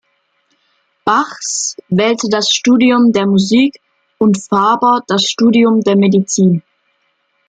[1.05, 3.79] Bachs, wählte das Studium der Musik
[4.17, 6.63] und Faber das Studium der Medizin.